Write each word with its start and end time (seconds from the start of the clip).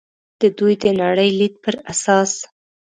د 0.41 0.41
دوی 0.57 0.73
د 0.83 0.85
نړۍ 1.01 1.29
لید 1.39 1.53
پر 1.63 1.75
اساس. 1.91 2.31